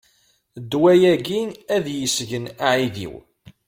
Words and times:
Ddwa-agi 0.61 1.41
ad 1.75 1.85
yesgen 1.99 2.45
aεidiw. 2.67 3.15